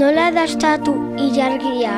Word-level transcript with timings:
Nola 0.00 0.30
dastatu 0.32 0.92
ilargia? 1.20 1.92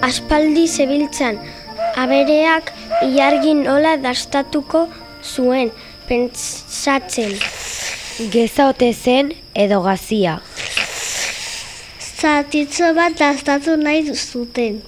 Aspaldi 0.00 0.64
zebiltzan, 0.64 1.36
abereak 2.00 2.72
ilargin 3.04 3.64
nola 3.68 3.98
dastatuko 4.00 4.86
zuen, 5.22 5.70
pentsatzen. 6.08 7.32
Geza 8.30 8.68
ote 8.68 8.92
zen 8.92 9.32
edo 9.54 9.82
gazia. 9.82 10.40
Zatitzo 12.22 12.92
bat 12.94 13.16
dastatu 13.18 13.76
nahi 13.76 14.14
zuten. 14.14 14.82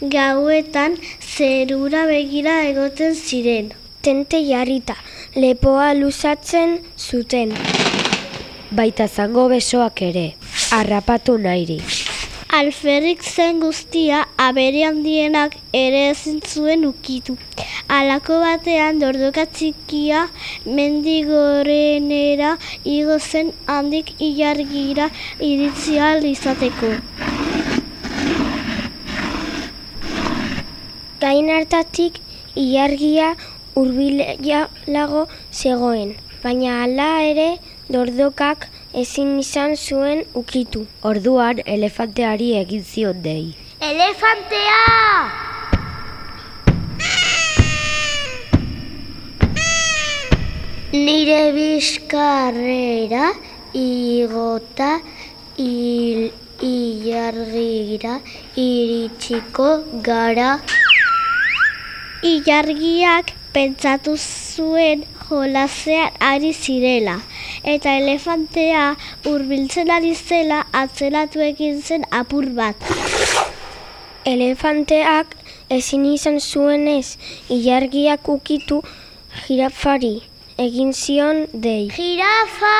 Gauetan 0.00 0.96
zerura 1.20 2.06
begira 2.06 2.62
egoten 2.70 3.14
ziren. 3.14 3.72
Tente 4.02 4.40
jarrita, 4.46 4.96
lepoa 5.36 5.92
luzatzen 5.94 6.78
zuten. 6.96 7.52
Baita 8.70 9.06
zango 9.08 9.48
besoak 9.52 10.00
ere, 10.06 10.24
harrapatu 10.72 11.36
nairi. 11.38 11.80
Alferrik 12.58 13.22
zen 13.22 13.60
guztia 13.62 14.24
abere 14.36 14.86
handienak 14.88 15.54
ere 15.72 16.08
ezin 16.10 16.40
zuen 16.40 16.86
ukitu. 16.88 17.36
Alako 17.90 18.36
batean 18.38 19.00
dordoka 19.02 19.42
txikia 19.50 20.18
mendigorenera 20.76 22.50
igo 22.96 23.16
zen 23.18 23.50
handik 23.66 24.12
ilargira 24.26 25.08
iritzi 25.48 25.98
ahal 25.98 26.22
izateko. 26.30 26.92
Gain 31.24 31.50
hartatik 31.56 32.22
ilargia 32.54 33.34
hurbilago 33.74 35.26
zegoen, 35.50 36.14
baina 36.46 36.78
hala 36.84 37.10
ere 37.34 37.50
dordokak 37.90 38.70
ezin 39.02 39.38
izan 39.42 39.74
zuen 39.74 40.26
ukitu. 40.44 40.86
Orduan 41.02 41.66
elefanteari 41.66 42.54
egin 42.64 42.90
zion 42.94 43.22
dei. 43.30 43.46
Elefantea! 43.92 45.49
Nire 50.92 51.52
bizkarrera 51.54 53.30
igota 53.72 54.98
il, 55.56 56.32
ilargira 56.60 58.18
iritsiko 58.56 59.84
gara. 60.02 60.58
Ilargiak 62.26 63.30
pentsatu 63.54 64.16
zuen 64.18 65.04
jolasean 65.28 66.10
ari 66.18 66.50
zirela, 66.52 67.20
eta 67.62 67.94
elefantea 67.94 68.96
hurbiltzen 69.22 69.94
ari 69.94 70.16
zela 70.16 70.64
atzelatu 70.72 71.38
egin 71.38 71.78
zen 71.82 72.02
apur 72.10 72.50
bat. 72.58 72.74
Elefanteak 74.26 75.38
ezin 75.70 76.10
izan 76.16 76.40
zuenez 76.40 77.14
ilargiak 77.48 78.28
ukitu 78.28 78.82
jirafari 79.46 80.29
egin 80.60 80.92
zion 80.92 81.46
dei. 81.52 81.88
Jirafa! 81.96 82.76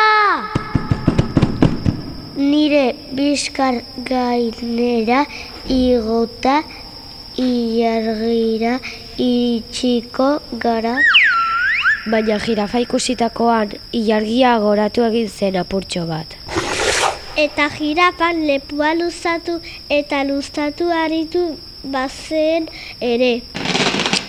Nire 2.37 2.97
bizkar 3.17 3.81
gainera 4.11 5.23
igota 5.69 6.59
ilargira 7.37 8.75
iritsiko 9.17 10.29
gara. 10.65 10.95
Baina 12.05 12.37
jirafa 12.45 12.85
ikusitakoan 12.85 13.73
ilargia 13.93 14.53
goratu 14.67 15.07
egin 15.09 15.33
zen 15.33 15.57
apurtxo 15.65 16.05
bat. 16.13 16.37
Eta 17.47 17.71
jirapan 17.79 18.45
lepua 18.51 18.93
luzatu 19.01 19.57
eta 19.89 20.23
luztatu 20.29 20.93
aritu 21.05 21.49
bazen 21.97 22.69
ere. 23.01 23.35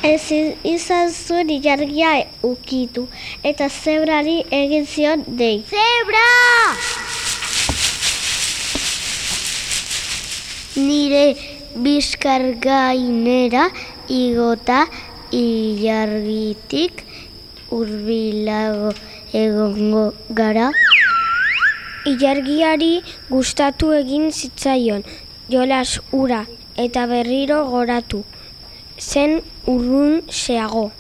Ez 0.02 0.32
izan 0.66 1.12
zuen 1.14 1.50
ilargia 1.54 2.12
ukitu 2.42 3.04
eta 3.46 3.68
zebrari 3.70 4.40
egin 4.50 4.88
zion 4.90 5.22
dei. 5.42 5.62
Zebra! 5.70 6.30
Nire 10.88 11.38
bizkar 11.86 12.48
gainera 12.66 13.68
igota 14.10 14.88
ilargitik 15.44 17.06
hurbilago 17.70 18.92
egongo 19.46 20.06
gara. 20.42 20.74
Ilargiari 22.10 22.94
gustatu 23.30 23.94
egin 24.02 24.32
zitzaion, 24.34 25.06
jolas 25.48 26.00
ura 26.12 26.46
eta 26.90 27.06
berriro 27.06 27.66
goratu. 27.70 28.26
Zen 29.02 29.42
urrun 29.66 30.22
zeago. 30.30 30.92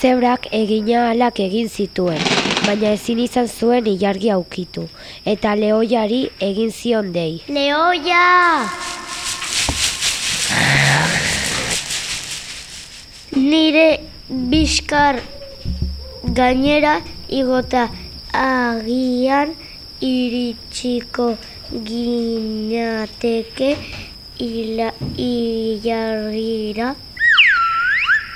Zebrak 0.00 0.48
egina 0.52 1.06
alak 1.10 1.40
egin 1.40 1.68
zituen, 1.68 2.20
baina 2.66 2.90
ezin 2.92 3.18
izan 3.24 3.48
zuen 3.48 3.86
ilargia 3.88 4.36
ukitu, 4.38 4.84
eta 5.24 5.54
lehoiari 5.56 6.20
egin 6.44 6.70
zion 6.70 7.08
dei. 7.14 7.40
Leoia! 7.48 8.68
Nire 13.32 13.88
bizkar 14.52 15.22
gainera 16.40 17.00
igota 17.40 17.88
agian 18.44 19.56
iritsiko 20.04 21.30
ginateke 21.88 23.72
ilargira. 24.38 26.08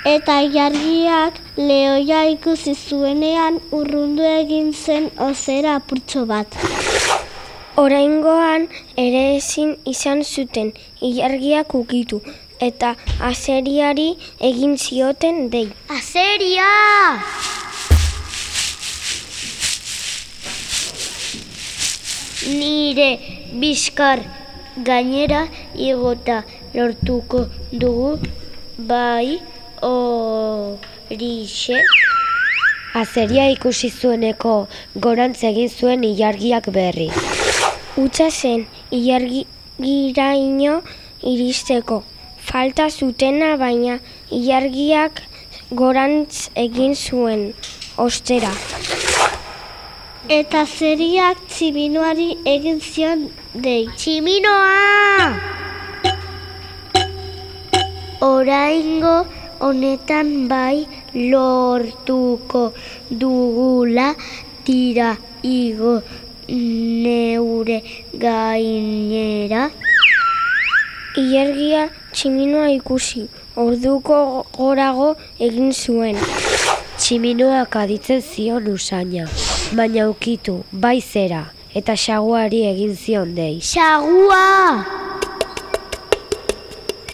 Eta 0.05 0.41
ilargiak 0.43 1.33
lehoia 1.57 2.21
ikusi 2.35 2.73
zuenean 2.75 3.59
urrundu 3.71 4.23
egin 4.27 4.73
zen 4.73 5.09
ozera 5.27 5.75
apurtxo 5.79 6.25
bat. 6.25 6.47
Oraingoan 7.83 8.67
ere 8.97 9.23
ezin 9.35 9.69
izan 9.93 10.23
zuten 10.23 10.73
ilargiak 11.01 11.73
ukitu 11.73 12.21
eta 12.59 12.95
azeriari 13.29 14.09
egin 14.49 14.77
zioten 14.77 15.49
dei. 15.49 15.67
Azeria! 15.89 16.69
Nire 22.59 23.09
bizkar 23.59 24.19
gainera 24.77 25.47
igota 25.75 26.43
lortuko 26.73 27.45
dugu 27.71 28.19
bai 28.77 29.39
horixe. 29.81 31.77
Azeria 32.93 33.49
ikusi 33.49 33.89
zueneko 33.89 34.67
gorantz 34.95 35.43
egin 35.49 35.69
zuen 35.69 36.03
ilargiak 36.05 36.69
berri. 36.73 37.09
Utsa 37.97 38.29
zen 38.29 38.65
ilargiraino 38.91 40.81
iristeko. 41.33 42.03
Falta 42.37 42.89
zutena 42.89 43.55
baina 43.57 43.99
ilargiak 44.29 45.23
gorantz 45.71 46.49
egin 46.65 46.93
zuen 46.95 47.53
ostera. 47.97 48.53
Eta 50.29 50.65
zeriak 50.65 51.41
tximinoari 51.49 52.29
egin 52.45 52.79
zion 52.79 53.27
dei. 53.53 53.89
Tximinoa! 53.97 55.62
Oraingo 58.23 59.25
honetan 59.59 60.47
bai 60.47 60.87
lortuko 61.13 62.61
dugula 63.11 64.15
tira 64.63 65.17
igo 65.43 65.99
neure 66.47 67.83
gainera. 68.23 69.67
Ilargia 71.19 71.89
tximinoa 72.15 72.71
ikusi, 72.77 73.27
orduko 73.59 74.47
gorago 74.55 75.11
egin 75.37 75.75
zuen. 75.75 76.17
Tximinoak 76.95 77.75
aditzen 77.75 78.23
zion 78.23 78.71
usaina, 78.71 79.27
baina 79.75 80.07
ukitu, 80.09 80.61
bai 80.71 80.99
zera, 81.01 81.49
eta 81.75 81.99
xaguari 81.99 82.63
egin 82.71 82.95
zion 82.95 83.35
dei. 83.35 83.57
Xagua! 83.59 85.02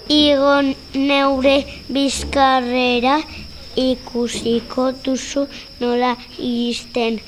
Igo 0.09 0.53
neure 1.07 1.57
bizkarrera 1.94 3.15
ikusiko 3.77 4.85
duzu 5.03 5.44
nola 5.81 6.15
iristen 6.38 7.19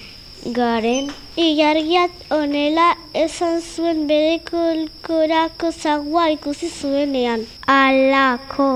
garen. 0.56 1.12
Ilargiat 1.38 2.24
onela 2.38 2.88
esan 3.24 3.60
zuen 3.62 4.08
bere 4.10 4.40
kolkorako 4.48 5.70
zagua 5.72 6.24
ikusi 6.36 6.70
zuenean. 6.78 7.44
Alako 7.68 8.70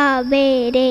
abere 0.00 0.90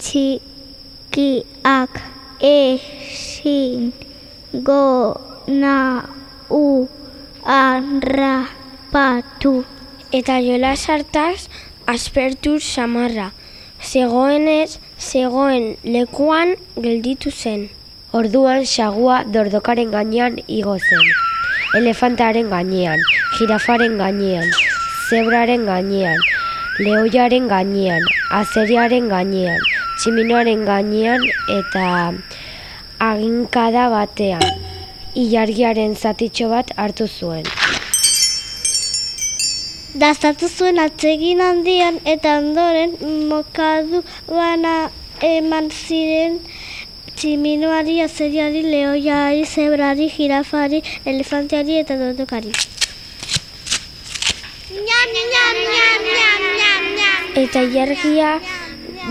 txikiak 0.00 2.00
ezin 2.40 3.92
gona 4.70 5.76
u 6.62 6.64
arrapatu. 7.58 9.54
Eta 10.10 10.40
jola 10.42 10.72
sartaz, 10.74 11.46
aspertu 11.90 12.58
samarra. 12.60 13.32
Zegoenez, 13.82 14.78
zegoen 14.98 15.76
lekuan 15.82 16.54
gelditu 16.76 17.30
zen. 17.30 17.68
Orduan 18.12 18.66
sagua 18.66 19.22
dordokaren 19.34 19.90
gainean 19.94 20.38
igo 20.46 20.76
zen. 20.78 21.06
Elefantaren 21.78 22.50
gainean, 22.50 23.02
jirafaren 23.38 23.96
gainean, 23.98 24.46
zebraren 25.08 25.66
gainean, 25.66 26.18
lehoiaren 26.78 27.46
gainean, 27.50 28.06
azeriaren 28.40 29.06
gainean, 29.10 29.62
tximinoaren 29.98 30.66
gainean 30.66 31.26
eta 31.58 31.86
aginkada 33.10 33.88
batean. 33.94 34.46
Ilargiaren 35.14 35.96
zatitxo 35.96 36.50
bat 36.54 36.74
hartu 36.76 37.06
zuen. 37.10 37.46
Dastatu 39.94 40.46
zuen 40.48 40.78
atsegin 40.78 41.40
handian 41.42 41.96
eta 42.06 42.36
ondoren 42.38 42.92
mokadu 43.28 44.02
bana 44.28 44.90
eman 45.20 45.70
ziren 45.70 46.38
tximinoari, 47.16 47.96
azeriari, 48.04 48.62
lehoiari, 48.62 49.42
zebrari, 49.44 50.06
jirafari, 50.14 50.80
elefanteari 51.04 51.80
eta 51.82 51.96
dodokari. 51.98 52.52
Eta 57.42 57.62
ilargia 57.66 58.30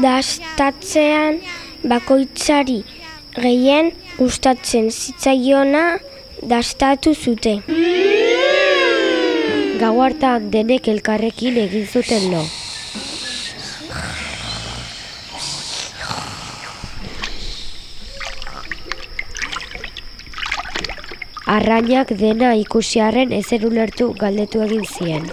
dastatzean 0.01 1.41
bakoitzari 1.83 2.81
gehien 3.35 3.91
gustatzen 4.17 4.89
zitzaiona 4.91 5.85
dastatu 6.41 7.13
zute. 7.13 7.59
Gau 9.79 10.01
hartan 10.03 10.49
denek 10.51 10.87
elkarrekin 10.91 11.57
egin 11.61 11.85
zuten 11.87 12.23
lo. 12.33 12.41
Arrainak 21.55 22.11
dena 22.19 22.51
ikusiarren 22.59 23.31
ezer 23.39 23.63
ulertu 23.69 24.11
galdetu 24.19 24.65
egin 24.67 24.83
zien. 24.91 25.31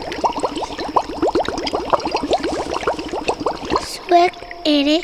Zuek 3.82 4.43
ere 4.76 4.98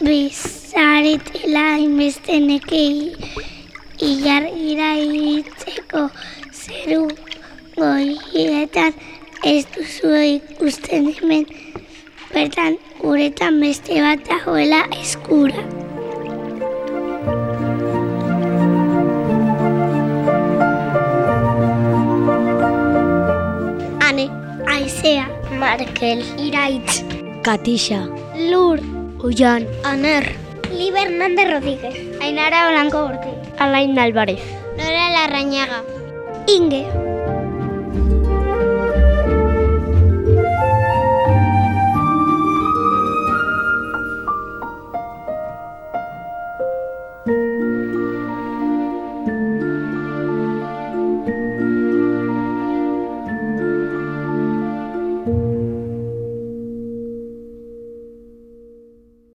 bizaretela 0.00 1.66
inbeste 1.84 2.40
nekei 2.48 3.12
ilargira 4.12 4.94
iritzeko 5.04 6.08
zeru 6.64 7.04
goietan 7.80 8.92
ez 9.48 9.64
duzu 9.72 10.10
ikusten 10.20 11.06
hemen 11.16 11.46
bertan 12.32 12.76
uretan 13.10 13.56
beste 13.62 13.96
bat 14.04 14.20
dagoela 14.28 14.80
eskura. 15.00 15.62
Ane, 24.08 24.26
Aizea, 24.74 25.24
Markel, 25.62 26.20
Iraitz, 26.36 27.00
Katixa, 27.46 28.02
Lur, 28.50 28.80
Oian, 29.24 29.64
Aner, 29.84 30.34
Liber 30.70 31.06
Hernández 31.06 31.48
Rodríguez, 31.50 31.96
Ainara 32.20 32.68
Blanco 32.70 33.06
Ortiz, 33.06 33.38
Alain 33.58 33.98
Álvarez. 33.98 34.42
Nora 34.76 35.10
Larrañaga, 35.16 35.82
Inge, 36.46 36.84